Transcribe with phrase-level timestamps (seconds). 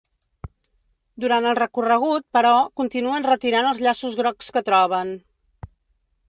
[1.25, 5.15] Durant el recorregut, però, continuen retirant els llaços grocs que troben.